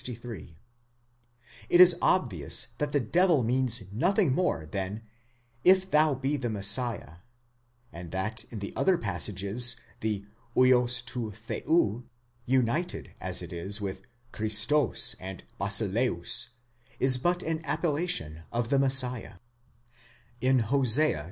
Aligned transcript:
63): 0.03 0.57
it 1.69 1.79
is 1.79 1.95
obvious 2.01 2.69
that 2.79 2.91
the 2.91 2.99
devil 2.99 3.43
means 3.43 3.83
nothing 3.93 4.33
more 4.33 4.65
than, 4.65 5.03
If 5.63 5.91
thou 5.91 6.15
be 6.15 6.37
the 6.37 6.49
Messiah; 6.49 7.17
and 7.93 8.09
that 8.09 8.43
in 8.45 8.57
the 8.57 8.73
other 8.75 8.97
passages 8.97 9.75
the 9.99 10.25
vids 10.55 11.03
rod 11.05 11.33
θεοῦ, 11.67 12.03
united 12.47 13.13
as 13.21 13.43
it 13.43 13.53
is 13.53 13.79
with 13.79 14.01
Χριστὸς 14.33 15.17
and 15.19 15.43
βασιλεὺς, 15.59 16.47
is 16.99 17.19
but 17.19 17.43
an 17.43 17.63
appellation 17.63 18.41
of 18.51 18.69
the 18.71 18.79
Messiah, 18.79 19.35
In 20.41 20.57
Hos, 20.73 20.95
xi. 20.95 21.15